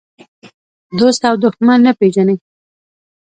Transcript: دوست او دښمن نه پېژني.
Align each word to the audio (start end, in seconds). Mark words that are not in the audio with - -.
دوست 0.99 1.21
او 1.29 1.35
دښمن 1.43 1.79
نه 1.87 1.91
پېژني. 1.99 2.35